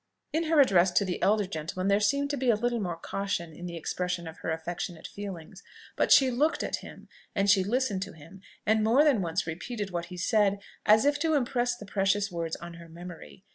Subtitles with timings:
[0.33, 3.53] In her address to the elder gentleman there seemed to be a little more caution
[3.53, 5.61] in the expression of her affectionate feelings;
[5.95, 9.91] but she looked at him, and she listened to him, and more than once repeated
[9.91, 13.43] what he said, as if to impress the precious words on her memory.